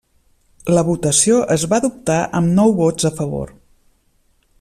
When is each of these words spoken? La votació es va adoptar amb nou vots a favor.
La 0.77 0.83
votació 0.87 1.35
es 1.55 1.65
va 1.73 1.79
adoptar 1.83 2.17
amb 2.39 2.53
nou 2.61 2.73
vots 2.81 3.09
a 3.11 3.13
favor. 3.21 3.53